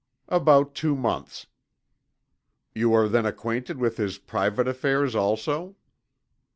"About 0.29 0.73
two 0.73 0.95
months." 0.95 1.45
"You 2.73 2.91
are 2.91 3.07
then 3.07 3.27
acquainted 3.27 3.77
with 3.77 3.97
his 3.97 4.17
private 4.17 4.67
affairs 4.67 5.13
also?" 5.13 5.75